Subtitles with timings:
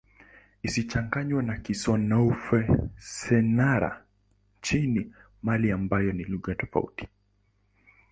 [0.67, 3.91] Isichanganywe na Kisenoufo-Syenara
[4.59, 5.01] nchini
[5.43, 7.07] Mali ambayo ni lugha tofauti.